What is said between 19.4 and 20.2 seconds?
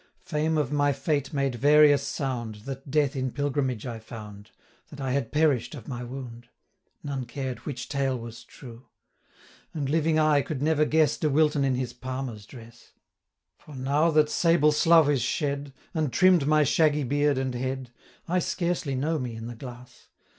the glass.